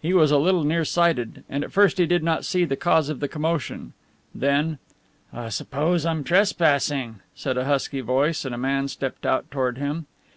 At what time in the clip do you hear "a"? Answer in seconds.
0.30-0.38, 7.58-7.64, 8.54-8.56